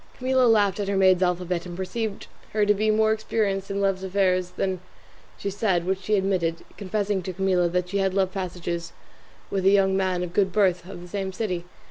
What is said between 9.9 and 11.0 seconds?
man of good birth